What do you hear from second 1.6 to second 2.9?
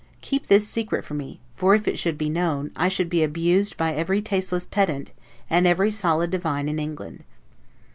if it should be known, I